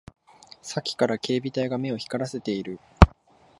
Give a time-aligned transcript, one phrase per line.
[0.63, 2.79] さっきから警備隊が目を光らせている